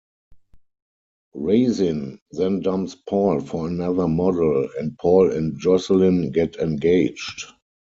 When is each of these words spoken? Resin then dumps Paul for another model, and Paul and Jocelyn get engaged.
Resin 1.35 2.19
then 2.31 2.61
dumps 2.61 2.95
Paul 3.07 3.39
for 3.39 3.67
another 3.67 4.07
model, 4.07 4.67
and 4.79 4.97
Paul 4.97 5.31
and 5.31 5.59
Jocelyn 5.59 6.31
get 6.31 6.55
engaged. 6.55 7.45